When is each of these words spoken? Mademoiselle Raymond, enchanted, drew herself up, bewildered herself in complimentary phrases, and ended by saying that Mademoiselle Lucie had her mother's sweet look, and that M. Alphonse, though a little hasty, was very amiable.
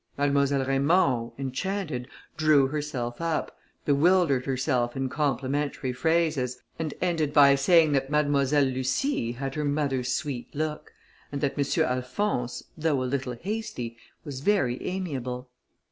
Mademoiselle 0.17 0.65
Raymond, 0.65 1.31
enchanted, 1.37 2.07
drew 2.35 2.65
herself 2.65 3.21
up, 3.21 3.55
bewildered 3.85 4.47
herself 4.47 4.95
in 4.97 5.09
complimentary 5.09 5.93
phrases, 5.93 6.59
and 6.79 6.95
ended 7.01 7.31
by 7.33 7.53
saying 7.53 7.91
that 7.91 8.09
Mademoiselle 8.09 8.63
Lucie 8.63 9.33
had 9.33 9.53
her 9.53 9.63
mother's 9.63 10.11
sweet 10.11 10.55
look, 10.55 10.91
and 11.31 11.39
that 11.41 11.55
M. 11.55 11.83
Alphonse, 11.83 12.63
though 12.75 13.03
a 13.03 13.05
little 13.05 13.33
hasty, 13.33 13.95
was 14.25 14.39
very 14.39 14.83
amiable. 14.83 15.51